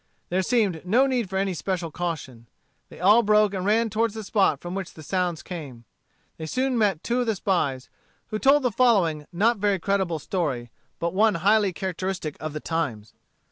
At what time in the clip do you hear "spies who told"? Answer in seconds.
7.35-8.63